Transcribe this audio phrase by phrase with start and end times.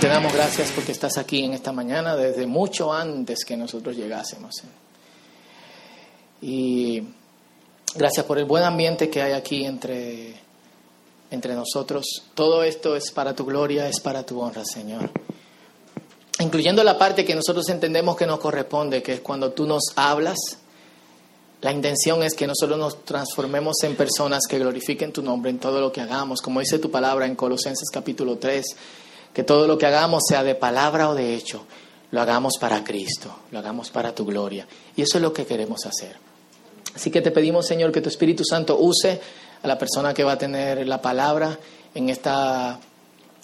[0.00, 4.62] Te damos gracias porque estás aquí en esta mañana desde mucho antes que nosotros llegásemos.
[6.42, 7.02] Y
[7.94, 10.34] gracias por el buen ambiente que hay aquí entre,
[11.30, 12.04] entre nosotros.
[12.34, 15.10] Todo esto es para tu gloria, es para tu honra, Señor.
[16.40, 20.38] Incluyendo la parte que nosotros entendemos que nos corresponde, que es cuando tú nos hablas.
[21.62, 25.80] La intención es que nosotros nos transformemos en personas que glorifiquen tu nombre en todo
[25.80, 28.66] lo que hagamos, como dice tu palabra en Colosenses capítulo 3,
[29.34, 31.66] que todo lo que hagamos, sea de palabra o de hecho,
[32.12, 34.66] lo hagamos para Cristo, lo hagamos para tu gloria.
[34.96, 36.16] Y eso es lo que queremos hacer.
[36.94, 39.20] Así que te pedimos, Señor, que tu Espíritu Santo use
[39.60, 41.58] a la persona que va a tener la palabra
[41.92, 42.78] en esta,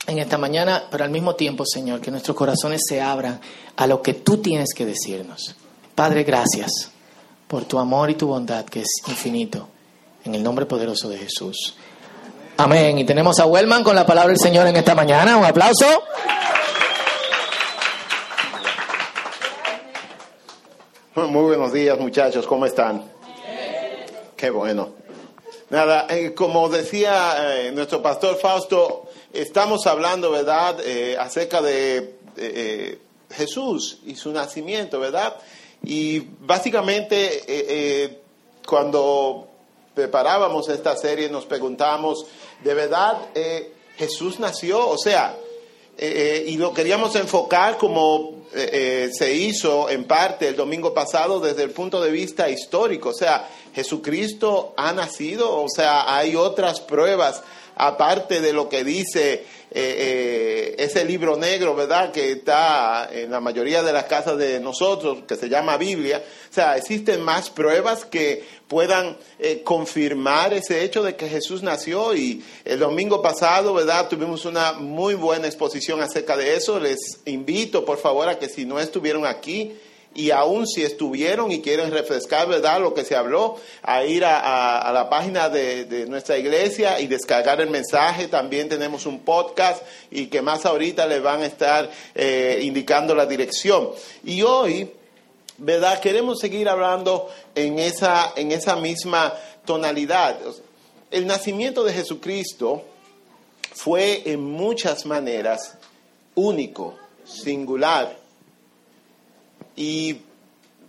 [0.07, 3.41] en esta mañana, pero al mismo tiempo, Señor, que nuestros corazones se abran
[3.77, 5.57] a lo que tú tienes que decirnos.
[5.97, 6.93] Padre, gracias
[7.49, 9.69] por tu amor y tu bondad, que es infinito.
[10.25, 11.75] En el nombre poderoso de Jesús.
[12.63, 12.99] Amén.
[12.99, 15.35] Y tenemos a Wellman con la palabra del Señor en esta mañana.
[15.39, 16.03] Un aplauso.
[21.15, 23.11] Muy buenos días muchachos, ¿cómo están?
[24.37, 24.91] Qué bueno.
[25.71, 32.19] Nada, eh, como decía eh, nuestro pastor Fausto, estamos hablando, ¿verdad?, eh, acerca de
[33.31, 35.35] Jesús y su nacimiento, ¿verdad?
[35.83, 38.21] Y básicamente
[38.67, 39.47] cuando
[39.95, 42.27] preparábamos esta serie nos preguntamos,
[42.63, 43.19] ¿de verdad
[43.97, 44.89] Jesús nació?
[44.89, 45.37] O sea,
[45.99, 52.01] y lo queríamos enfocar como se hizo en parte el domingo pasado desde el punto
[52.01, 57.43] de vista histórico, o sea, Jesucristo ha nacido, o sea, hay otras pruebas
[57.77, 60.40] aparte de lo que dice eh, eh,
[60.81, 62.11] ese libro negro, ¿verdad?
[62.11, 66.25] Que está en la mayoría de las casas de nosotros, que se llama Biblia.
[66.51, 72.15] O sea, existen más pruebas que puedan eh, confirmar ese hecho de que Jesús nació
[72.15, 74.09] y el domingo pasado, ¿verdad?
[74.09, 76.81] Tuvimos una muy buena exposición acerca de eso.
[76.81, 79.77] Les invito, por favor, a que si no estuvieron aquí,
[80.15, 84.91] y aún si estuvieron y quieren refrescar, ¿verdad?, lo que se habló, a ir a,
[84.93, 88.27] la página de, nuestra iglesia y descargar el mensaje.
[88.27, 93.27] También tenemos un podcast y que más ahorita les van a estar eh, indicando la
[93.27, 93.91] dirección.
[94.25, 94.91] Y hoy,
[95.59, 99.33] ¿verdad?, queremos seguir hablando en esa, en esa misma
[99.65, 100.39] tonalidad.
[101.13, 102.83] El nacimiento de Jesucristo
[103.73, 105.77] fue en muchas maneras
[106.35, 108.20] único, singular
[109.77, 110.19] y,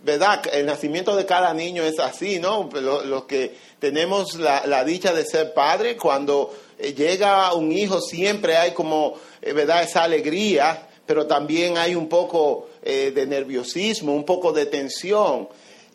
[0.02, 0.42] ¿verdad?
[0.52, 2.68] El nacimiento de cada niño es así, ¿no?
[2.72, 8.72] Los que tenemos la, dicha de ser padre, cuando eh, llega un hijo siempre hay
[8.72, 9.82] como, eh, ¿verdad?
[9.82, 15.48] Esa alegría, pero también hay un poco eh, de nerviosismo, un poco de tensión.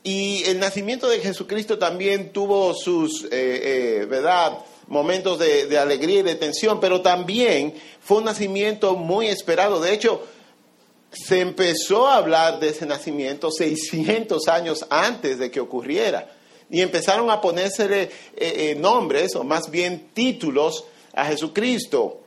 [0.03, 4.59] Y el nacimiento de Jesucristo también tuvo sus, ¿verdad?
[4.87, 9.81] Momentos de alegría y de tensión, pero también fue un nacimiento muy esperado.
[9.81, 10.21] De hecho,
[11.11, 16.29] se empezó a hablar de ese nacimiento 600 años antes de que ocurriera.
[16.69, 22.21] Y empezaron a ponérsele eh, eh, nombres, o más bien títulos, a Jesucristo.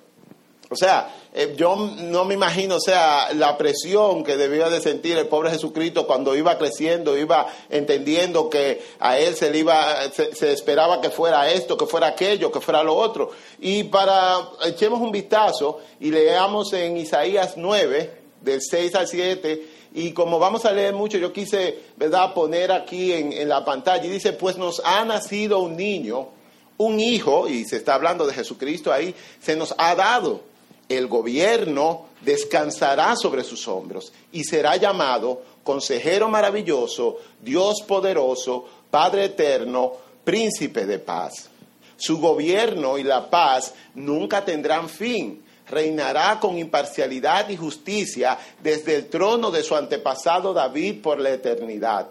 [0.70, 5.26] O sea, eh, yo no me imagino, sea, la presión que debía de sentir el
[5.26, 10.52] pobre Jesucristo cuando iba creciendo, iba entendiendo que a él se le iba, se, se,
[10.52, 13.30] esperaba que fuera esto, que fuera aquello, que fuera lo otro.
[13.60, 19.66] Y para, echemos un vistazo y leamos en Isaías 9, del 6 al 7.
[19.94, 24.04] Y como vamos a leer mucho, yo quise, ¿verdad?, poner aquí en, en la pantalla.
[24.04, 26.28] Y dice, pues nos ha nacido un niño,
[26.76, 30.42] un hijo, y se está hablando de Jesucristo ahí, se nos ha dado.
[30.88, 39.92] El gobierno descansará sobre sus hombros y será llamado Consejero maravilloso, Dios poderoso, Padre eterno,
[40.24, 41.48] Príncipe de paz.
[41.96, 49.06] Su gobierno y la paz nunca tendrán fin reinará con imparcialidad y justicia desde el
[49.06, 52.08] trono de su antepasado David por la eternidad.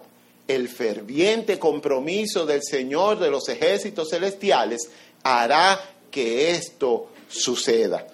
[0.48, 4.90] El ferviente compromiso del Señor de los ejércitos celestiales
[5.22, 5.80] hará
[6.10, 8.06] que esto suceda.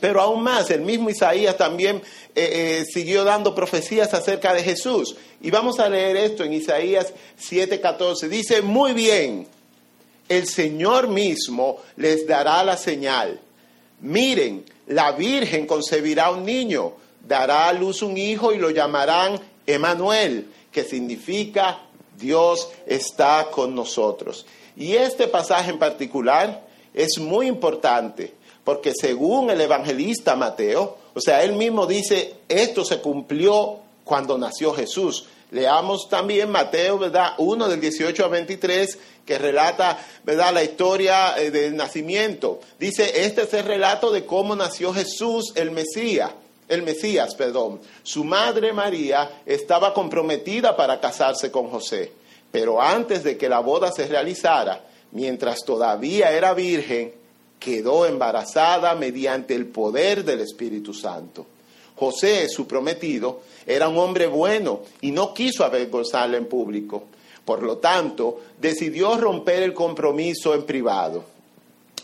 [0.00, 2.02] Pero aún más, el mismo Isaías también
[2.34, 5.16] eh, eh, siguió dando profecías acerca de Jesús.
[5.40, 8.28] Y vamos a leer esto en Isaías 7:14.
[8.28, 9.46] Dice, muy bien,
[10.28, 13.40] el Señor mismo les dará la señal
[14.00, 16.92] Miren, la Virgen concebirá un niño,
[17.26, 21.80] dará a luz un hijo y lo llamarán Emanuel, que significa
[22.18, 24.46] Dios está con nosotros.
[24.76, 28.34] Y este pasaje en particular es muy importante,
[28.64, 34.72] porque según el evangelista Mateo, o sea, él mismo dice, esto se cumplió cuando nació
[34.72, 35.26] Jesús.
[35.50, 37.32] Leamos también Mateo, ¿verdad?
[37.38, 40.54] 1 del 18 a 23, que relata, ¿verdad?
[40.54, 42.60] La historia eh, del nacimiento.
[42.78, 46.30] Dice, este es el relato de cómo nació Jesús, el Mesías.
[46.68, 47.80] El Mesías, perdón.
[48.04, 52.12] Su madre María estaba comprometida para casarse con José,
[52.52, 57.12] pero antes de que la boda se realizara, mientras todavía era virgen,
[57.58, 61.46] quedó embarazada mediante el poder del Espíritu Santo.
[61.96, 67.04] José, su prometido, era un hombre bueno y no quiso avergonzarle en público.
[67.44, 71.24] Por lo tanto, decidió romper el compromiso en privado.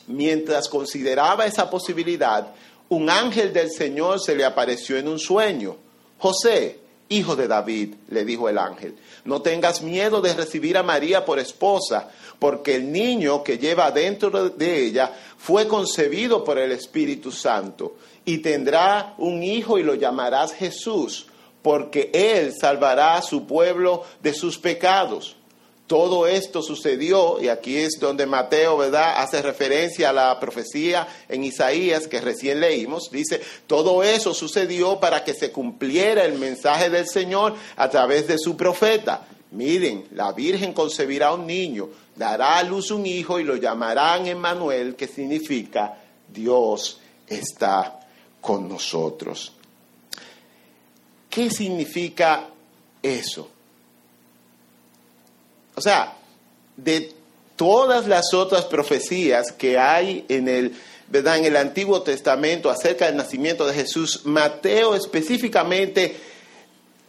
[0.09, 2.49] Mientras consideraba esa posibilidad,
[2.89, 5.77] un ángel del Señor se le apareció en un sueño.
[6.19, 6.79] José,
[7.09, 11.39] hijo de David, le dijo el ángel, no tengas miedo de recibir a María por
[11.39, 17.97] esposa, porque el niño que lleva dentro de ella fue concebido por el Espíritu Santo,
[18.25, 21.27] y tendrá un hijo y lo llamarás Jesús
[21.63, 25.37] porque Él salvará a su pueblo de sus pecados.
[25.87, 31.45] Todo esto sucedió, y aquí es donde Mateo, ¿verdad?, hace referencia a la profecía en
[31.45, 33.11] Isaías que recién leímos.
[33.11, 38.39] Dice, todo eso sucedió para que se cumpliera el mensaje del Señor a través de
[38.39, 39.27] su profeta.
[39.51, 44.97] Miren, la Virgen concebirá un niño, dará a luz un hijo y lo llamarán Emmanuel,
[44.97, 45.99] que significa
[46.33, 48.02] Dios está
[48.43, 49.53] con nosotros.
[51.31, 52.49] ¿Qué significa
[53.03, 53.49] eso?
[55.75, 56.19] O sea,
[56.77, 57.15] de
[57.57, 60.75] todas las otras profecías que hay en el,
[61.09, 61.39] ¿verdad?
[61.39, 66.17] en el Antiguo Testamento acerca del nacimiento de Jesús, Mateo específicamente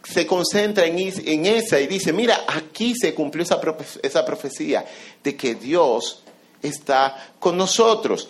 [0.04, 3.60] se concentra en, esa y dice, mira, aquí se cumplió esa,
[4.02, 4.84] esa profecía
[5.22, 6.22] de que Dios
[6.62, 8.28] está con nosotros.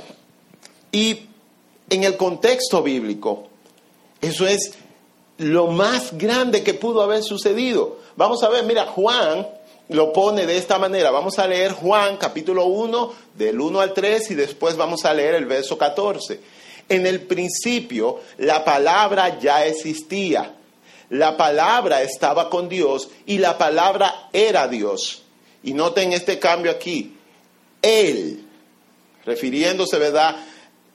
[0.91, 1.27] Y
[1.91, 3.49] en el contexto bíblico,
[4.21, 4.75] eso es
[5.39, 7.99] lo más grande que pudo haber sucedido.
[8.17, 9.47] Vamos a ver, mira, Juan
[9.89, 11.11] lo pone de esta manera.
[11.11, 15.35] Vamos a leer Juan capítulo 1 del 1 al 3 y después vamos a leer
[15.35, 16.41] el verso 14.
[16.89, 20.55] En el principio la palabra ya existía.
[21.11, 25.23] La palabra estaba con Dios y la palabra era Dios.
[25.63, 27.17] Y noten este cambio aquí.
[27.83, 28.45] Él,
[29.25, 30.37] refiriéndose, ¿verdad?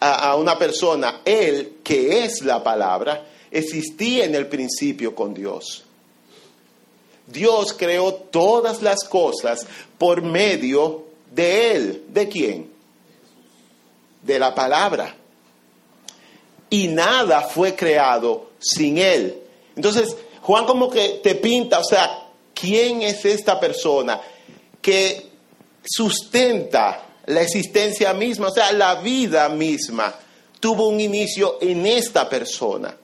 [0.02, 5.84] A, una persona, Él que es la palabra, existía en el principio con Dios.
[7.28, 9.68] Dios creó todas las cosas
[9.98, 12.06] por medio de Él.
[12.08, 12.72] ¿De quién?
[14.24, 15.16] De la palabra.
[16.70, 19.42] Y nada fue creado sin Él.
[19.76, 24.20] Entonces, Juan como que te pinta, o sea, ¿quién es esta persona
[24.82, 25.30] que
[25.84, 30.14] sustenta la existencia misma, o sea, la vida misma?
[30.60, 32.96] Tuvo un inicio en esta persona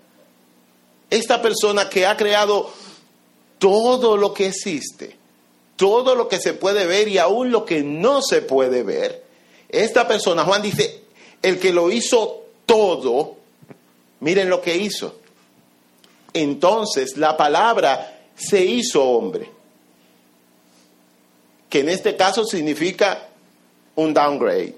[1.09, 2.69] esta persona que ha creado
[3.57, 5.15] todo lo que existe,
[5.75, 9.23] todo lo que se puede ver y aún lo que no se puede ver,
[9.69, 11.03] esta persona, Juan dice,
[11.41, 13.35] el que lo hizo todo,
[14.19, 15.19] miren lo que hizo.
[16.33, 19.49] Entonces la palabra se hizo hombre,
[21.69, 23.24] que en este caso significa
[23.95, 24.75] un downgrade.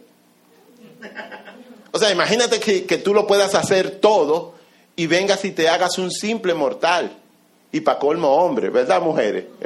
[1.92, 4.54] O sea, imagínate que, que tú lo puedas hacer todo
[4.96, 7.18] y vengas y te hagas un simple mortal.
[7.72, 9.46] Y para colmo hombre, ¿verdad, mujeres?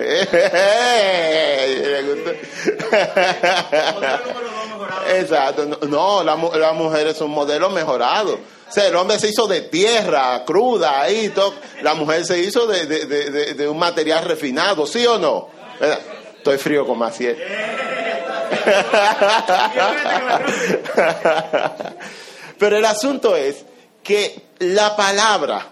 [5.15, 5.65] Exacto.
[5.87, 8.39] No, las mujeres son modelos mejorados.
[8.67, 11.53] O sea, el hombre se hizo de tierra, cruda, ahí, todo.
[11.83, 15.49] La mujer se hizo de, de, de, un material refinado, ¿sí o no?
[16.41, 17.27] Estoy frío como así.
[22.57, 23.63] Pero el asunto es
[24.01, 25.71] que la palabra,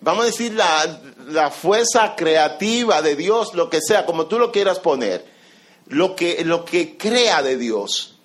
[0.00, 4.78] vamos a decir la, fuerza creativa de Dios, lo que sea, como tú lo quieras
[4.78, 5.26] poner,
[5.88, 8.16] lo que, lo que crea de Dios,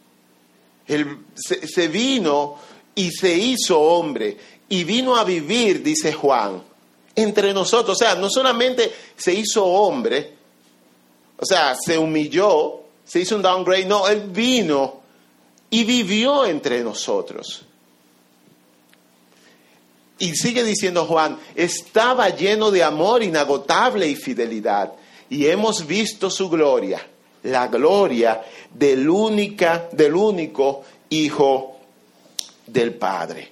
[0.88, 2.56] se, se vino
[2.96, 4.38] y se hizo hombre
[4.70, 6.64] y vino a vivir, dice Juan,
[7.14, 7.98] entre nosotros.
[7.98, 10.35] O sea, no solamente se hizo hombre,
[11.38, 15.02] o sea, se humilló, se hizo un downgrade, no, él vino
[15.70, 17.66] y vivió entre nosotros.
[20.18, 24.94] Y sigue diciendo Juan, estaba lleno de amor inagotable y fidelidad,
[25.30, 27.06] y hemos visto su gloria,
[27.44, 28.42] la gloria
[28.74, 31.78] del, única, del único Hijo
[32.66, 33.52] del Padre.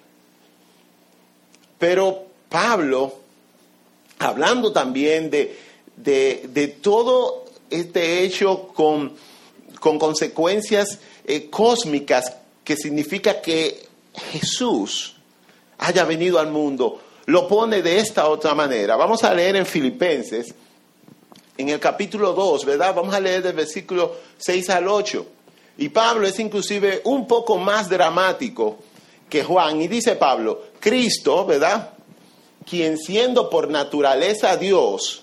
[1.78, 3.14] Pero Pablo,
[4.20, 5.58] hablando también de,
[5.96, 7.43] de, todo
[7.80, 9.14] este hecho con,
[9.80, 13.88] con consecuencias eh, cósmicas, que significa que
[14.32, 15.16] Jesús,
[15.80, 18.96] haya venido al mundo, lo pone de esta otra manera.
[18.96, 20.54] Vamos a leer en Filipenses,
[21.58, 22.94] en el capítulo 2, ¿verdad?
[22.96, 25.26] Vamos a leer del versículo 6 al 8.
[25.78, 28.78] Y Pablo es inclusive un poco más dramático
[29.30, 29.82] que Juan.
[29.82, 31.94] Y dice Pablo, Cristo, ¿verdad?
[32.70, 35.23] Quien siendo por naturaleza Dios,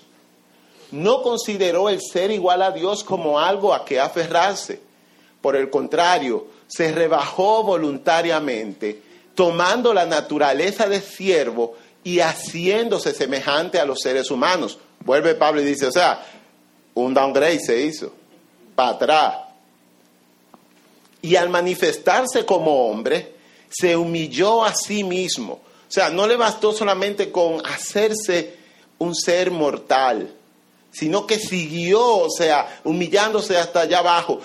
[0.91, 4.79] no consideró el ser igual a Dios como algo a que aferrarse.
[5.41, 9.01] Por el contrario, se rebajó voluntariamente,
[9.35, 14.77] tomando la naturaleza de siervo y haciéndose semejante a los seres humanos.
[15.03, 16.25] Vuelve Pablo y dice, o sea,
[16.93, 18.13] un downgrade se hizo,
[18.75, 19.35] para atrás.
[21.21, 23.33] Y al manifestarse como hombre,
[23.69, 25.53] se humilló a sí mismo.
[25.53, 28.55] O sea, no le bastó solamente con hacerse
[28.97, 30.33] un ser mortal,
[30.91, 34.39] sino que siguió, o sea, humillándose hasta allá abajo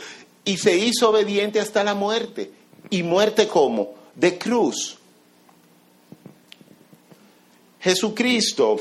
[0.45, 2.53] y se hizo obediente hasta la muerte.
[2.89, 3.95] ¿Y muerte cómo?
[4.15, 4.97] De cruz.
[7.81, 8.77] Jesucristo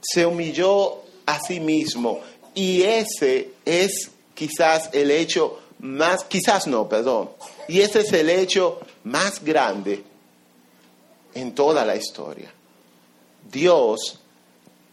[0.00, 2.20] se humilló a sí mismo
[2.54, 7.30] y ese es quizás el hecho más, quizás no, perdón,
[7.68, 10.02] y ese es el hecho más grande
[11.34, 12.52] en toda la historia.
[13.50, 14.18] Dios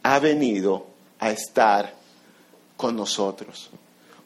[0.04, 0.88] ha venido
[1.20, 1.94] a estar
[2.76, 3.70] con nosotros.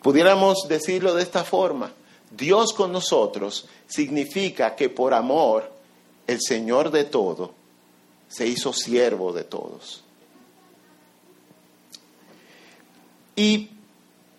[0.02, 1.94] Pudiéramos decirlo de esta forma,
[2.32, 5.72] Dios con nosotros significa que por amor
[6.28, 7.54] el Señor de todo
[8.28, 10.04] se hizo siervo de todos.
[13.36, 13.70] Y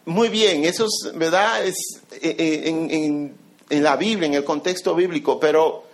[0.04, 1.64] muy bien, eso es, ¿verdad?
[1.64, 1.76] Es
[2.12, 3.36] eh, eh, en,
[3.68, 5.84] en, la Biblia, en el contexto bíblico, pero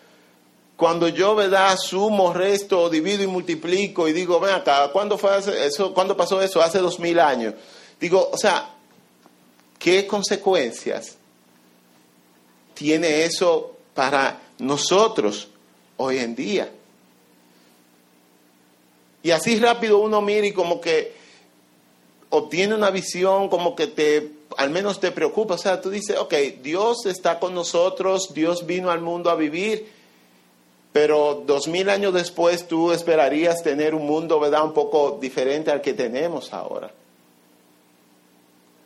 [0.79, 1.77] cuando yo, ¿verdad?
[1.77, 6.63] Sumo, resto, divido y multiplico y digo, ven acá, ¿cuándo, fue eso, ¿cuándo pasó eso?
[6.63, 7.55] Hace dos mil años.
[7.99, 8.77] Digo, o sea,
[9.77, 11.17] ¿qué consecuencias
[12.75, 15.49] tiene eso para nosotros
[15.97, 16.73] hoy en día?
[19.25, 21.13] Y así rápido uno mira y como que
[22.31, 25.55] obtiene una visión como que te, al menos te preocupa.
[25.55, 29.98] O sea, tú dices, ok, Dios está con nosotros, Dios vino al mundo a vivir,
[31.01, 35.81] pero dos mil años después tú esperarías tener un mundo, ¿verdad?, un poco diferente al
[35.81, 36.91] que tenemos ahora.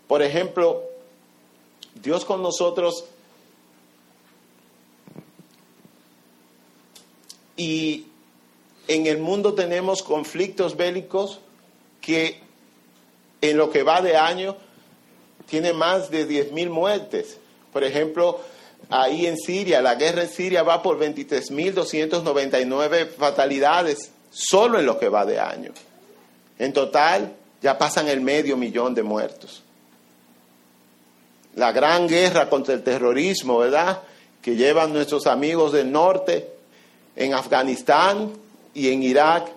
[0.08, 0.82] Por ejemplo,
[1.94, 3.06] Dios con nosotros
[7.56, 8.08] y
[8.88, 11.40] en el mundo tenemos conflictos bélicos
[12.02, 12.42] que
[13.40, 14.54] en lo que va de año
[15.46, 17.38] tiene más de 10.000 muertes.
[17.72, 18.38] Por ejemplo,
[18.90, 25.08] ahí en Siria, la guerra en Siria va por 23.299 fatalidades solo en lo que
[25.08, 25.72] va de año.
[26.58, 29.62] En total ya pasan el medio millón de muertos.
[31.54, 34.00] La gran guerra contra el terrorismo, ¿verdad?
[34.40, 36.48] Que llevan nuestros amigos del norte
[37.14, 38.32] en Afganistán
[38.74, 39.50] y en Irak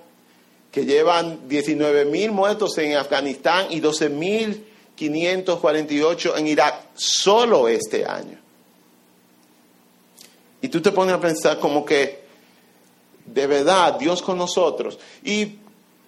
[0.72, 4.66] que llevan 19 mil muertos en Afganistán y 12 mil
[4.96, 8.40] 548 en Irak solo este año.
[10.66, 12.22] Y tú te pones a pensar como que
[13.24, 14.98] de verdad Dios con nosotros.
[15.24, 15.60] Y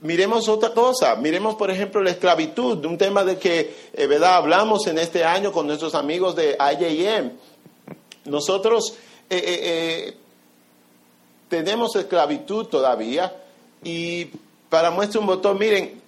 [0.02, 4.38] miremos otra cosa, miremos por ejemplo la esclavitud, un tema de que, eh, ¿verdad?
[4.38, 7.34] Hablamos en este año con nuestros amigos de IJM.
[8.26, 8.96] Nosotros
[9.30, 10.18] eh, eh,
[11.50, 13.36] tenemos esclavitud todavía
[13.84, 14.26] y
[14.70, 16.02] para muestra un botón, miren,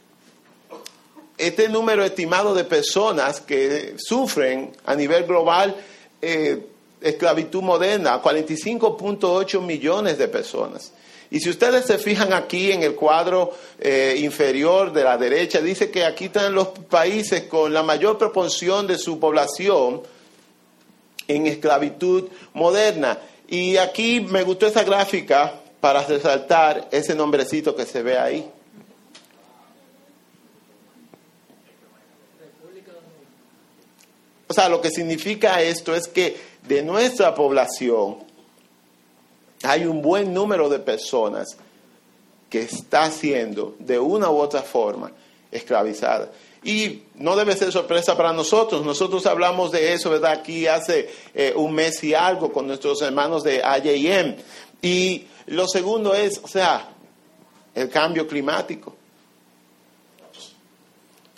[1.37, 5.75] este número estimado de personas que sufren a nivel global
[6.19, 6.65] eh,
[7.01, 10.91] esclavitud moderna, 45.8 millones de personas.
[11.31, 15.91] Y si ustedes se fijan aquí en el cuadro eh, inferior de la derecha, dice
[15.91, 20.01] que aquí están los países con la mayor proporción de su población
[21.27, 23.19] en esclavitud moderna.
[23.47, 28.51] Y aquí me gustó esa gráfica para resaltar ese nombrecito que se ve ahí.
[34.47, 38.17] O sea, lo que significa esto es que de nuestra población
[39.63, 41.57] hay un buen número de personas
[42.49, 45.11] que está siendo de una u otra forma
[45.51, 46.31] esclavizada.
[46.63, 48.83] Y no debe ser sorpresa para nosotros.
[48.85, 50.31] Nosotros hablamos de eso, ¿verdad?
[50.31, 54.35] Aquí hace eh, un mes y algo con nuestros hermanos de AJM.
[54.81, 56.89] Y lo segundo es, o sea,
[57.75, 58.95] el cambio climático.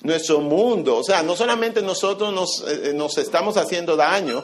[0.02, 4.44] Nuestro mundo, o sea, no solamente nosotros nos, eh, nos estamos haciendo daño,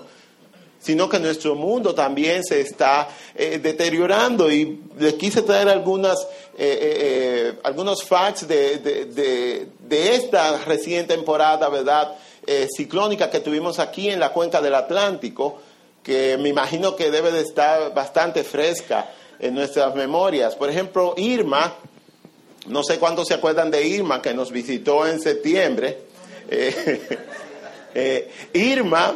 [0.87, 4.49] sino que nuestro mundo también se está eh, deteriorando.
[4.49, 6.15] Y les quise traer algunas,
[6.57, 12.15] eh, algunos facts de, de, de, esta reciente temporada, ¿verdad?
[12.73, 15.59] ciclónica que tuvimos aquí en la cuenca del Atlántico,
[16.01, 20.55] que me imagino que debe de estar bastante fresca en nuestras memorias.
[20.55, 21.75] Por ejemplo, Irma,
[22.67, 25.97] no sé cuántos se acuerdan de Irma que nos visitó en septiembre.
[26.49, 27.01] Eh,
[27.93, 29.13] eh, Irma,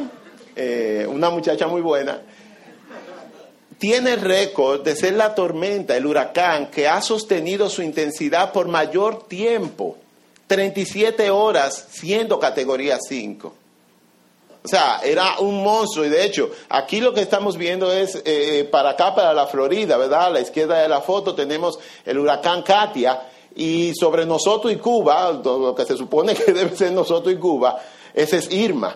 [0.62, 2.22] eh, una muchacha muy buena,
[3.80, 9.28] tiene récord de ser la tormenta, el huracán, que ha sostenido su intensidad por mayor
[9.28, 9.98] tiempo,
[10.46, 13.54] 37 horas siendo categoría 5.
[14.64, 18.70] O sea, era un monstruo y de hecho, aquí lo que estamos viendo es eh,
[18.72, 20.26] para acá, para la Florida, ¿verdad?
[20.26, 23.20] A la izquierda de la foto tenemos el huracán Katia
[23.56, 27.82] y sobre nosotros y Cuba, lo que se supone que debe ser nosotros y Cuba,
[28.14, 28.96] ese es Irma.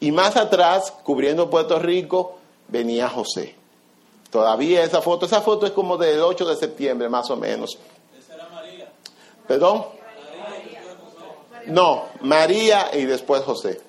[0.00, 2.38] Y más atrás, cubriendo Puerto Rico,
[2.68, 3.54] venía José.
[4.30, 7.78] Todavía esa foto, esa foto es como del 8 de septiembre más o menos.
[8.16, 8.88] Esa era María.
[9.46, 9.86] ¿Perdón?
[11.66, 13.80] No, María y después José.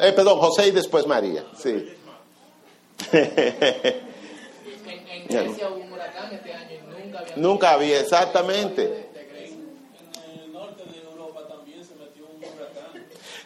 [0.00, 1.94] Eh, perdón, José y después María, sí.
[3.12, 3.36] en,
[5.28, 7.36] Grecia hubo un huracán este año y nunca había...
[7.36, 9.09] Nunca había, exactamente.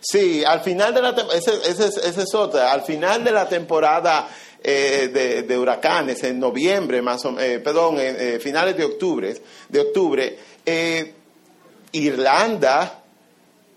[0.06, 4.28] Sí, al final de la esa es otra, al final de la temporada
[4.62, 9.34] eh, de, huracanes, en noviembre más o eh, perdón, eh, finales de octubre,
[9.68, 10.38] de octubre,
[11.92, 13.02] Irlanda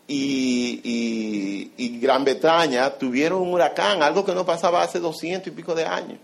[0.05, 5.74] y, y, Gran Bretaña tuvieron un huracán, algo que no pasaba hace doscientos y pico
[5.75, 6.19] de años.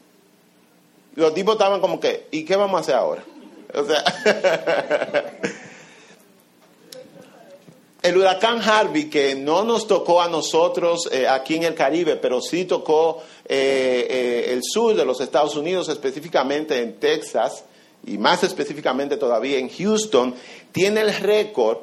[1.16, 3.24] Los tipos estaban como que, ¿y qué vamos a hacer ahora?
[3.74, 4.04] O sea,
[8.04, 12.42] el huracán Harvey, que no nos tocó a nosotros eh, aquí en el Caribe, pero
[12.42, 17.64] sí tocó eh, eh, el sur de los Estados Unidos, específicamente en Texas,
[18.06, 20.36] y más específicamente todavía en Houston,
[20.74, 21.78] tiene el récord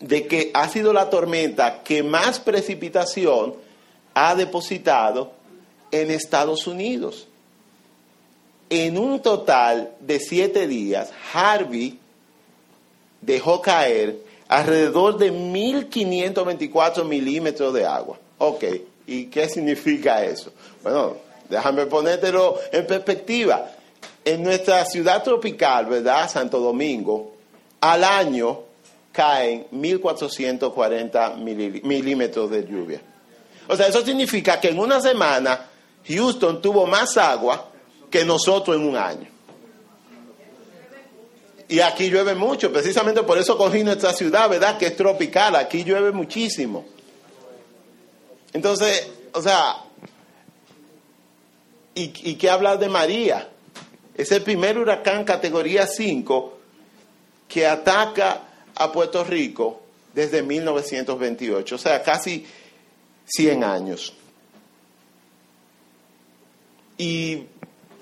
[0.00, 3.54] de que ha sido la tormenta que más precipitación
[4.12, 5.32] ha depositado
[5.92, 7.26] en Estados Unidos.
[8.68, 11.98] En un total de siete días, Harvey
[13.22, 18.18] dejó caer alrededor de 1.524 milímetros de agua.
[18.38, 18.64] Ok,
[19.06, 20.52] ¿y qué significa eso?
[20.82, 21.16] Bueno,
[21.48, 23.70] déjame ponértelo en perspectiva.
[24.24, 26.28] En nuestra ciudad tropical, ¿verdad?
[26.28, 27.36] Santo Domingo,
[27.80, 28.60] al año
[29.12, 33.00] caen 1.440 milímetros de lluvia.
[33.68, 35.66] O sea, eso significa que en una semana
[36.06, 37.70] Houston tuvo más agua
[38.10, 39.35] que nosotros en un año.
[41.68, 44.78] Y aquí llueve mucho, precisamente por eso cogí nuestra ciudad, ¿verdad?
[44.78, 46.84] Que es tropical, aquí llueve muchísimo.
[48.52, 49.76] Entonces, o sea,
[51.94, 53.48] ¿y, y qué hablar de María?
[54.14, 56.58] Es el primer huracán categoría 5
[57.48, 58.42] que ataca
[58.74, 59.82] a Puerto Rico
[60.14, 62.46] desde 1928, o sea, casi
[63.26, 64.14] 100 años.
[66.96, 67.44] Y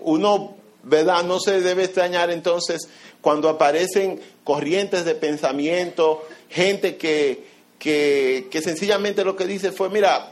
[0.01, 1.25] uno, ¿verdad?
[1.25, 2.89] No se debe extrañar entonces
[3.25, 7.43] cuando aparecen corrientes de pensamiento, gente que,
[7.79, 10.29] que, sencillamente lo que dice fue, mira,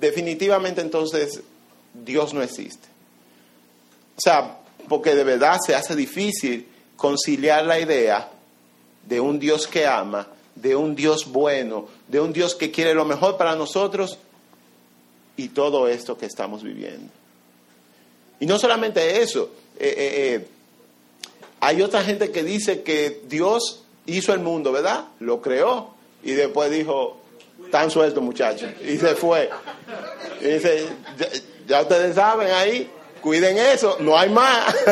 [0.00, 1.42] definitivamente entonces
[1.92, 2.88] Dios no existe.
[4.16, 4.56] O sea,
[4.88, 8.30] porque de verdad se hace difícil conciliar la idea
[9.06, 13.04] de un Dios que ama, de un Dios bueno, de un Dios que quiere lo
[13.04, 14.18] mejor para nosotros
[15.36, 17.12] y todo esto que estamos viviendo.
[18.40, 20.48] Y no solamente eso, eh, eh, eh,
[21.64, 25.06] hay otra gente que dice que Dios hizo el mundo, ¿verdad?
[25.18, 27.16] Lo creó y después dijo,
[27.70, 29.48] tan suelto muchachos, y se fue.
[30.42, 30.86] Y dice,
[31.66, 32.90] ya ustedes saben ahí,
[33.22, 34.74] cuiden eso, no hay más.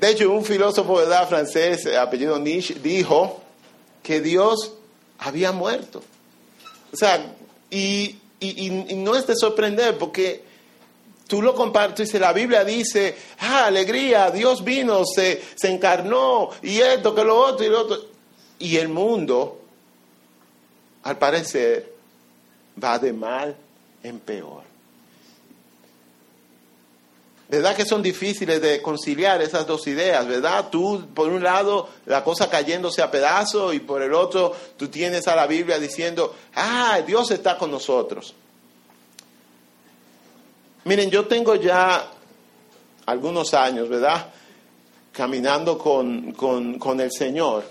[0.00, 3.40] De hecho, un filósofo de edad francés, eh, apellido Nietzsche, dijo
[4.02, 4.72] que Dios
[5.18, 6.02] había muerto.
[6.92, 7.24] O sea,
[7.70, 8.18] y,
[8.96, 10.42] no es de sorprender porque
[11.32, 16.78] tú lo compartes y la Biblia dice, ah, alegría, Dios vino, se, se encarnó, y
[16.78, 17.96] esto, que lo otro, y lo otro.
[18.58, 19.58] Y el mundo,
[21.04, 21.90] al parecer,
[22.84, 23.56] va de mal
[24.02, 24.62] en peor.
[27.48, 30.68] ¿Verdad que son difíciles de conciliar esas dos ideas, verdad?
[30.68, 35.26] Tú, por un lado, la cosa cayéndose a pedazos y por el otro, tú tienes
[35.28, 38.34] a la Biblia diciendo, ah, Dios está con nosotros.
[40.84, 42.10] Miren, yo tengo ya
[43.06, 44.32] algunos años, ¿verdad?
[45.12, 47.64] Caminando con, con, el Señor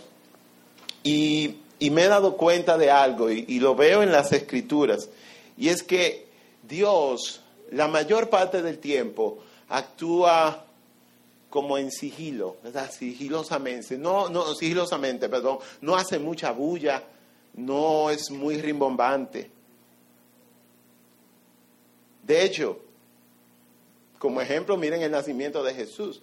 [1.03, 5.09] y, y, me he dado cuenta de algo y lo veo en las escrituras
[5.57, 6.27] y es que
[6.63, 10.65] Dios, la mayor parte del tiempo, actúa
[11.49, 12.89] como en sigilo, ¿verdad?
[12.89, 17.03] Sigilosamente, no, no, sigilosamente, perdón, no hace mucha bulla,
[17.55, 19.51] no es muy rimbombante.
[22.23, 22.79] De hecho,
[24.21, 26.21] como ejemplo, miren el nacimiento de Jesús.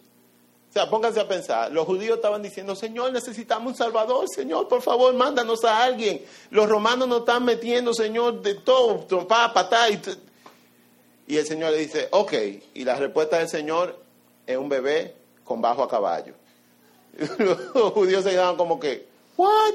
[0.71, 4.83] O sea, pónganse a pensar, los judíos estaban diciendo, Señor, necesitamos un Salvador, Señor, por
[4.83, 6.25] favor, mándanos a alguien.
[6.51, 9.89] Los romanos nos están metiendo, Señor, de todo, trompada, patada.
[11.27, 12.33] Y, el Señor le dice, ok,
[12.75, 13.99] y la respuesta del Señor
[14.47, 16.35] es un bebé con bajo a caballo.
[17.39, 19.75] Los judíos se quedaban como que, ¿what?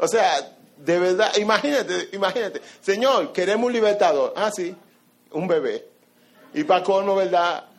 [0.00, 4.32] O sea, de verdad, imagínate, imagínate, Señor, queremos un libertador.
[4.34, 4.74] Ah, sí,
[5.30, 5.91] un bebé.
[6.54, 7.72] Y para colmo, ¿verdad?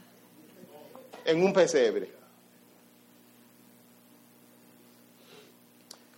[1.26, 2.12] en un pesebre.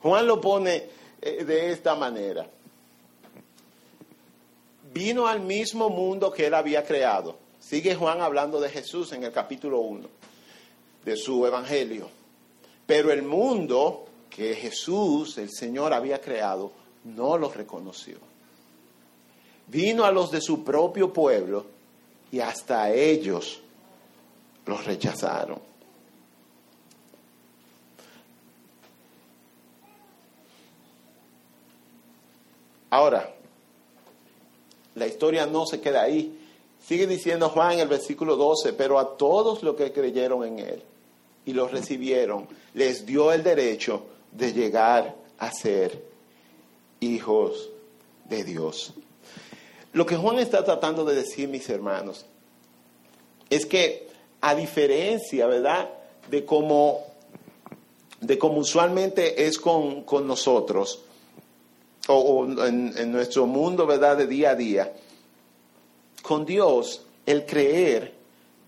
[0.01, 0.89] Juan lo pone
[1.21, 2.47] eh, de esta manera.
[4.93, 7.37] Vino al mismo mundo que él había creado.
[7.59, 10.07] Sigue Juan hablando de Jesús en el capítulo 1
[11.03, 12.09] de su evangelio.
[12.85, 16.71] Pero el mundo que Jesús, el Señor, había creado,
[17.03, 18.17] no lo reconoció.
[19.67, 21.74] Vino a los de su propio pueblo
[22.35, 23.61] y hasta ellos
[24.65, 25.57] los rechazaron.
[32.89, 33.33] Ahora,
[34.95, 36.37] la historia no se queda ahí.
[36.85, 40.83] Sigue diciendo Juan en el versículo 12, pero a todos los que creyeron en Él
[41.45, 46.03] y los recibieron, les dio el derecho de llegar a ser
[46.99, 47.69] hijos
[48.25, 48.93] de Dios.
[49.95, 52.25] Lo que Juan está tratando de decir, mis hermanos,
[53.49, 54.09] es que
[54.41, 55.87] a diferencia, ¿verdad?,
[56.29, 57.05] de cómo,
[58.19, 60.99] de cómo usualmente es con, nosotros,
[62.09, 64.93] o, en, nuestro mundo, ¿verdad?, de día a día,
[66.21, 68.13] con Dios el creer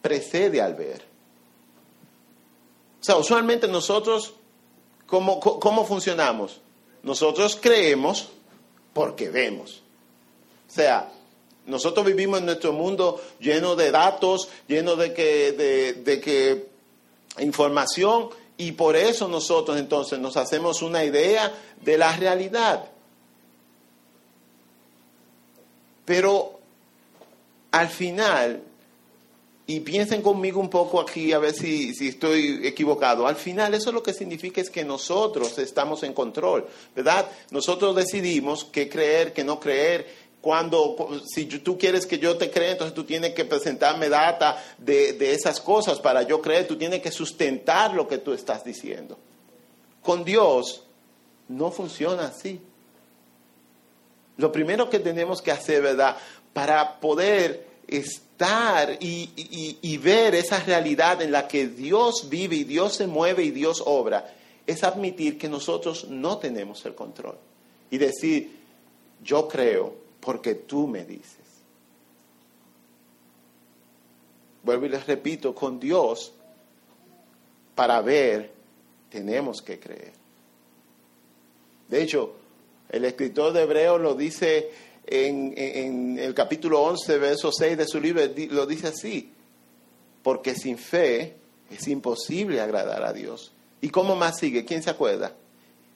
[0.01, 1.01] precede al ver.
[3.01, 4.33] O sea, usualmente nosotros,
[5.05, 6.61] ¿cómo, cómo funcionamos?
[7.03, 8.29] Nosotros creemos
[8.93, 9.81] porque vemos.
[10.69, 11.11] O sea,
[11.67, 15.51] nosotros vivimos en nuestro mundo lleno de datos, lleno de que,
[16.03, 16.67] de, que
[17.39, 22.89] información, y por eso nosotros entonces nos hacemos una idea de la realidad.
[26.05, 26.57] Pero
[27.71, 28.63] al final,
[29.67, 33.91] y piensen conmigo un poco aquí a ver si, si, estoy equivocado, al final eso
[33.91, 37.29] lo que significa es que nosotros estamos en control, ¿verdad?
[37.51, 40.95] Nosotros decidimos qué creer, qué no creer, cuando,
[41.25, 45.59] si tú quieres que yo te crea, entonces tú tienes que presentarme data de, esas
[45.59, 49.17] cosas para yo creer, tú tienes que sustentar lo que tú estás diciendo.
[50.01, 50.83] Con Dios
[51.49, 52.61] no funciona así.
[54.37, 56.15] Lo primero que tenemos que hacer, ¿verdad?
[56.53, 62.63] Para poder estar y, y, y, ver esa realidad en la que Dios vive y
[62.63, 64.33] Dios se mueve y Dios obra,
[64.67, 67.37] es admitir que nosotros no tenemos el control.
[67.89, 68.55] Y decir,
[69.23, 71.37] yo creo porque tú me dices.
[74.63, 76.33] Vuelvo y les repito, con Dios,
[77.75, 78.51] para ver,
[79.09, 80.13] tenemos que creer.
[81.87, 82.35] De hecho,
[82.89, 84.69] el escritor de Hebreo lo dice
[85.05, 89.31] en, el capítulo 11, verso 6 de su libro, lo dice así,
[90.21, 91.35] porque sin fe
[91.71, 93.53] es imposible agradar a Dios.
[93.79, 94.65] ¿Y cómo más sigue?
[94.65, 95.33] ¿Quién se acuerda?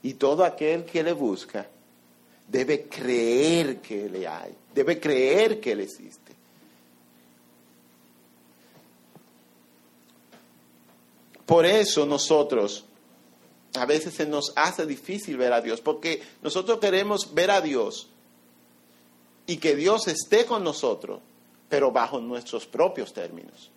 [0.03, 1.67] Y todo aquel que le busca,
[2.51, 6.33] debe creer que le hay, debe creer que Él existe.
[11.45, 12.85] Por eso nosotros
[13.75, 18.09] a veces se nos hace difícil ver a Dios, porque nosotros queremos ver a Dios
[19.47, 21.21] y que Dios esté con nosotros,
[21.69, 23.71] pero bajo nuestros propios términos,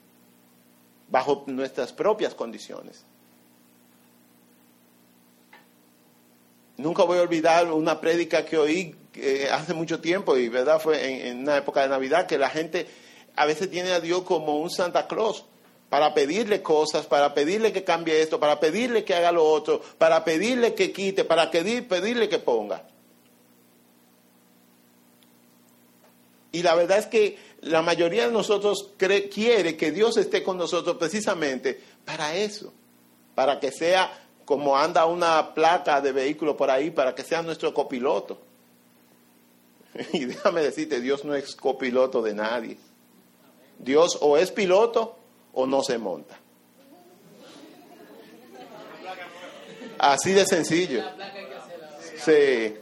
[1.09, 3.05] bajo nuestras propias condiciones.
[6.77, 11.29] Nunca voy a olvidar una prédica que oí eh, hace mucho tiempo, y verdad fue
[11.29, 12.87] en, una época de Navidad, que la gente
[13.37, 15.45] a veces tiene a Dios como un Santa Claus
[15.89, 20.25] para pedirle cosas, para pedirle que cambie esto, para pedirle que haga lo otro, para
[20.25, 22.83] pedirle que quite, para pedirle que ponga.
[26.51, 30.97] Y la verdad es que la mayoría de nosotros quiere que Dios esté con nosotros
[30.97, 32.73] precisamente para eso,
[33.35, 37.73] para que sea como anda una placa de vehículo por ahí para que sea nuestro
[37.73, 38.39] copiloto.
[40.13, 42.77] Y déjame decirte, Dios no es copiloto de nadie.
[43.79, 45.17] Dios o es piloto
[45.53, 46.37] o no se monta.
[49.99, 51.03] Así de sencillo.
[52.19, 52.75] Sí.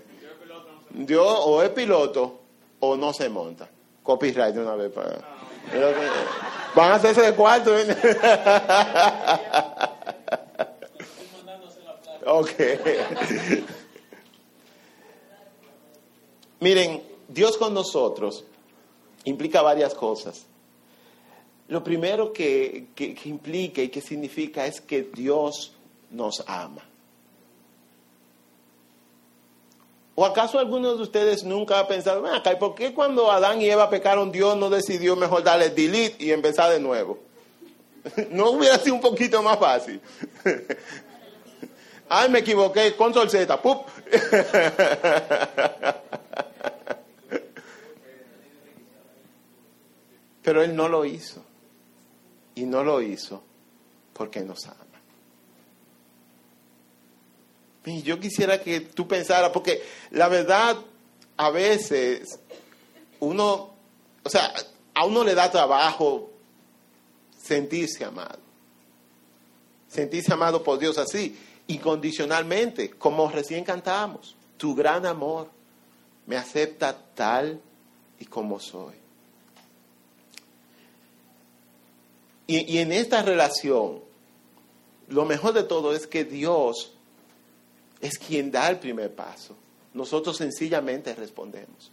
[0.90, 2.40] Dios o es piloto
[2.81, 3.68] o no se monta.
[4.03, 5.18] Copyright de una vez para...
[6.75, 7.79] Van a hacerse de cuarto.
[7.79, 7.87] ¿eh?
[16.61, 18.45] Miren, Dios con nosotros
[19.25, 20.47] implica varias cosas.
[21.69, 25.73] lo primero que, que, implica y que significa es que Dios
[26.11, 26.83] nos ama.
[30.15, 33.89] ¿O acaso algunos de ustedes nunca ha pensado, acá, ¿por qué cuando Adán y Eva
[33.89, 37.19] pecaron Dios no decidió mejor darle delete y empezar de nuevo?
[38.31, 40.01] ¿No hubiera sido un poquito más fácil?
[42.14, 43.87] Ay, me equivoqué, control Z, ¡pup!
[50.42, 51.42] Pero él no lo hizo.
[52.55, 53.42] Y no lo hizo
[54.12, 54.77] porque nos ama.
[57.87, 60.77] Y yo quisiera que tú pensaras, porque la verdad,
[61.38, 62.38] a veces,
[63.20, 63.70] uno,
[64.22, 64.53] o sea,
[64.92, 66.31] a uno le da trabajo
[67.42, 68.40] sentirse amado.
[69.88, 71.38] Sentirse amado por Dios así,
[71.75, 74.37] incondicionalmente, como recién cantamos.
[74.57, 75.49] Tu gran amor
[76.27, 77.61] me acepta tal
[78.19, 78.95] y como soy.
[82.47, 84.01] Y, y en esta relación,
[85.09, 86.93] lo mejor de todo es que Dios
[88.01, 89.57] es quien da el primer paso.
[89.95, 91.93] Nosotros sencillamente respondemos.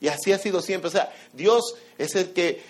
[0.00, 0.88] Y así ha sido siempre.
[0.88, 2.62] O sea, Dios es el que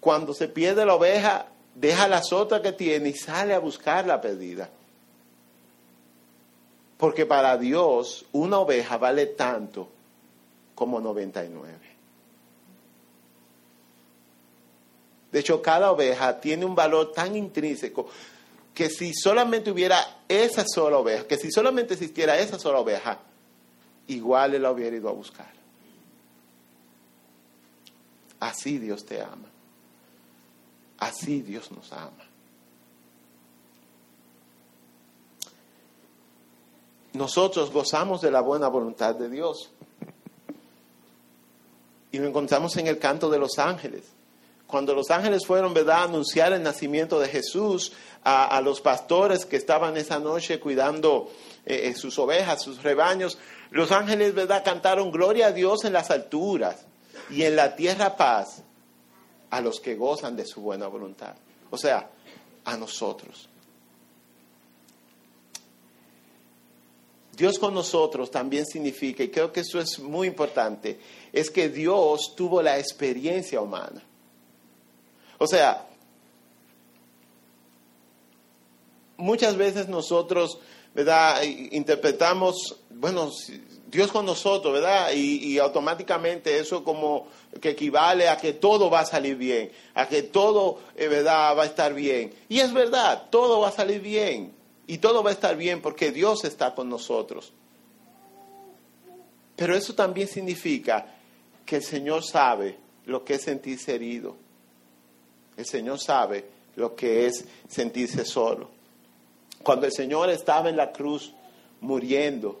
[0.00, 4.20] cuando se pierde la oveja, deja la sota que tiene y sale a buscar la
[4.20, 4.70] perdida.
[6.96, 9.88] Porque para Dios una oveja vale tanto
[10.74, 11.86] como 99.
[15.32, 18.08] De hecho, cada oveja tiene un valor tan intrínseco
[18.72, 23.18] que si solamente hubiera esa sola oveja, que si solamente existiera esa sola oveja,
[24.06, 25.50] igual él la hubiera ido a buscar.
[28.38, 29.48] Así Dios te ama.
[30.98, 32.24] Así Dios nos ama.
[37.16, 39.70] Nosotros gozamos de la buena voluntad de Dios.
[42.12, 44.04] Y lo encontramos en el canto de los ángeles
[44.66, 47.92] cuando los ángeles fueron, ¿verdad?, a anunciar el nacimiento de Jesús
[48.24, 51.30] a, los pastores que estaban esa noche cuidando
[51.64, 53.38] eh, eh, sus ovejas, sus rebaños,
[53.70, 56.84] los ángeles, ¿verdad?, cantaron gloria a Dios en las alturas
[57.30, 58.62] y en la tierra paz
[59.50, 61.34] a los que gozan de su buena voluntad.
[61.70, 62.10] O sea,
[62.64, 63.48] a nosotros.
[67.36, 70.98] Dios con nosotros también significa, y creo que eso es muy importante,
[71.32, 74.02] es que Dios tuvo la experiencia humana.
[75.38, 75.86] O sea,
[79.18, 80.58] muchas veces nosotros,
[80.94, 81.42] ¿verdad?
[81.42, 83.30] Interpretamos, bueno,
[83.86, 85.12] Dios con nosotros, ¿verdad?
[85.12, 87.28] Y, automáticamente eso como
[87.60, 91.54] que equivale a que todo va a salir bien, a que todo, eh, ¿verdad?
[91.56, 92.34] Va a estar bien.
[92.48, 94.55] Y es verdad, todo va a salir bien.
[94.86, 97.52] Y todo va a estar bien porque Dios está con nosotros.
[99.56, 101.06] Pero eso también significa
[101.64, 104.36] que el Señor sabe lo que es sentirse herido.
[105.56, 106.44] El Señor sabe
[106.76, 108.68] lo que es sentirse solo.
[109.62, 111.32] Cuando el Señor estaba en la cruz
[111.80, 112.60] muriendo,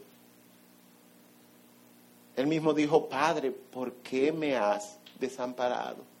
[2.34, 6.15] Él mismo dijo, Padre, ¿por qué me has desamparado?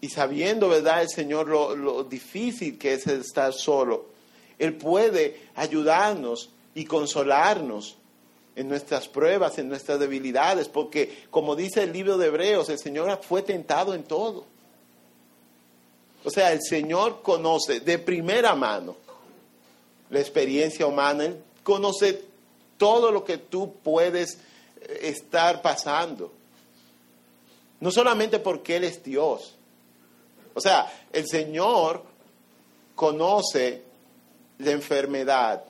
[0.00, 4.06] Y sabiendo, ¿verdad?, el Señor lo, difícil que es estar solo,
[4.58, 7.96] Él puede ayudarnos y consolarnos
[8.56, 13.20] en nuestras pruebas, en nuestras debilidades, porque como dice el libro de Hebreos, el Señor
[13.22, 14.46] fue tentado en todo.
[16.24, 18.96] O sea, el Señor conoce de primera mano
[20.10, 22.24] la experiencia humana, Él conoce
[22.76, 24.38] todo lo que tú puedes
[24.80, 26.32] eh, estar pasando.
[27.78, 29.54] No solamente porque Él es Dios.
[30.54, 32.02] O sea, el Señor
[32.94, 33.82] conoce
[34.58, 35.64] la enfermedad,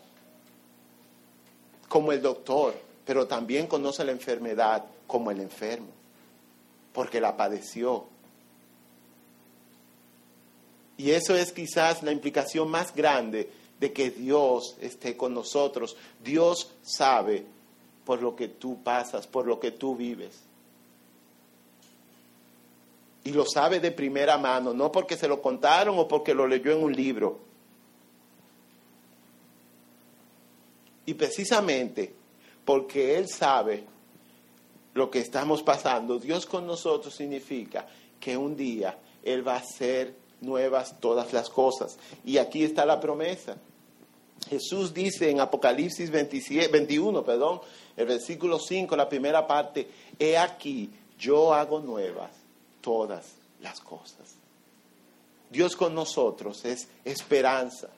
[1.88, 5.88] como el doctor, pero también conoce la enfermedad como el enfermo,
[6.92, 8.06] porque la padeció.
[10.96, 15.96] Y eso es quizás la implicación más grande de que Dios esté con nosotros.
[16.22, 17.46] Dios sabe
[18.04, 20.49] por lo que tú pasas, por lo que tú vives.
[23.24, 26.72] Y lo sabe de primera mano, no porque se lo contaron o porque lo leyó
[26.72, 27.50] en un libro
[31.10, 32.14] Y precisamente
[32.64, 33.84] porque Él sabe
[34.94, 37.88] lo que estamos pasando, Dios con nosotros significa
[38.20, 41.98] que un día Él va a hacer nuevas todas las cosas.
[42.24, 43.56] Y aquí está la promesa.
[44.48, 47.60] Jesús dice en Apocalipsis 27, 21, perdón,
[47.96, 52.39] el versículo 5, la primera parte, he aquí, yo hago nuevas
[52.80, 54.34] todas las cosas.
[55.50, 57.88] Dios con nosotros es esperanza,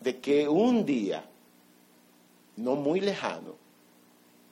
[0.00, 1.24] de que un día,
[2.56, 3.54] no muy lejano,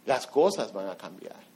[0.06, 1.48] las cosas van a cambiar.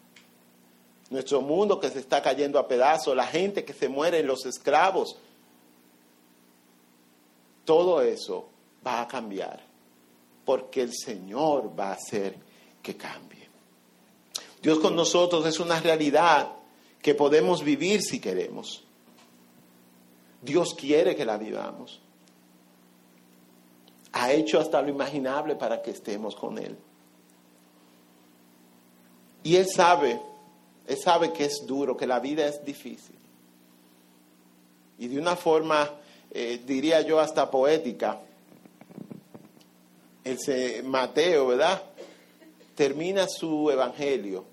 [1.10, 5.18] nuestro mundo que se está cayendo a pedazos, la gente que se muere, los esclavos.
[7.66, 8.48] Todo eso
[8.84, 9.60] va a cambiar
[10.44, 12.36] porque el Señor va a hacer
[12.82, 13.41] que cambie.
[14.62, 16.52] Dios con nosotros es una realidad
[17.02, 18.84] que podemos vivir si queremos.
[20.40, 22.00] Dios quiere que la vivamos.
[24.12, 26.76] Ha hecho hasta lo imaginable para que estemos con Él.
[29.42, 30.20] Y Él sabe,
[30.86, 33.16] Él sabe que es duro, que la vida es difícil.
[34.98, 35.90] Y de una forma,
[36.30, 38.20] eh, diría yo, hasta poética,
[40.24, 41.82] el Mateo, ¿verdad?
[42.74, 44.44] Termina su evangelio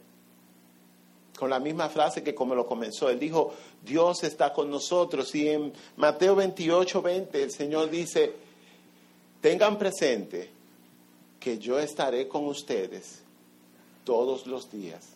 [1.39, 3.09] con la misma frase que como lo comenzó.
[3.09, 5.33] Él dijo, Dios está con nosotros.
[5.35, 8.33] Y en Mateo 28, 20 el Señor dice,
[9.41, 10.49] tengan presente
[11.39, 13.21] que yo estaré con ustedes
[14.03, 15.07] todos los días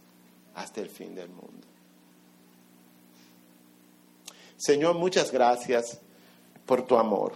[0.56, 1.68] hasta el fin del mundo.
[4.58, 6.00] Señor, muchas gracias
[6.66, 7.34] por tu amor,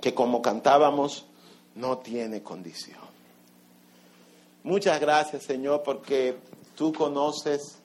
[0.00, 1.26] que como cantábamos,
[1.74, 3.07] no tiene condición.
[4.62, 6.36] Muchas gracias, Señor, porque
[6.76, 7.78] tú conoces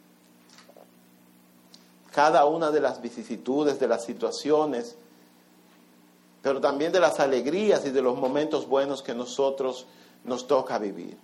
[2.12, 4.96] cada una de las vicisitudes, de las situaciones,
[6.42, 9.86] pero también de las alegrías y de los momentos buenos que nosotros
[10.24, 11.18] nos toca vivir.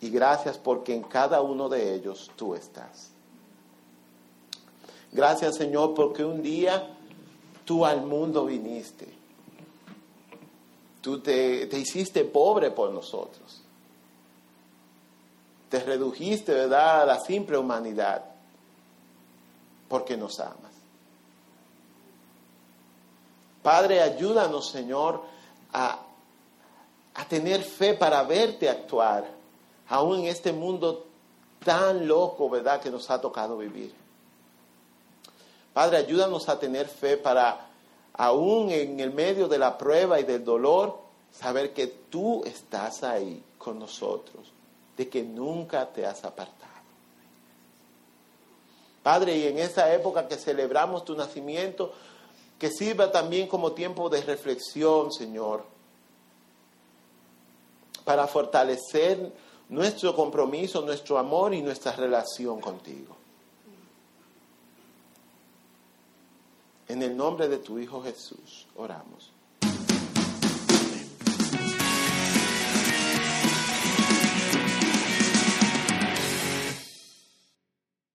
[0.00, 3.10] Y gracias porque en cada uno de ellos tú estás.
[5.12, 6.96] Gracias Señor porque un día
[7.64, 9.08] tú al mundo viniste.
[11.00, 13.59] Tú te, te hiciste pobre por nosotros.
[15.70, 18.24] Te redujiste, ¿verdad?, a la simple humanidad
[19.88, 20.72] porque nos amas.
[23.62, 25.22] Padre, ayúdanos, Señor,
[25.72, 25.98] a,
[27.14, 29.26] a tener fe para verte actuar,
[29.88, 31.06] aún en este mundo
[31.64, 33.92] tan loco, ¿verdad?, que nos ha tocado vivir.
[35.72, 37.68] Padre, ayúdanos a tener fe para,
[38.14, 40.98] aún en el medio de la prueba y del dolor,
[41.32, 44.52] saber que tú estás ahí con nosotros,
[44.96, 46.70] de que nunca te has apartado.
[49.02, 51.92] Padre, y en esa época que celebramos tu nacimiento,
[52.58, 55.64] que sirva también como tiempo de reflexión, Señor,
[58.04, 59.32] para fortalecer
[59.70, 63.16] nuestro compromiso, nuestro amor y nuestra relación contigo.
[66.88, 69.30] En el nombre de tu Hijo Jesús, oramos.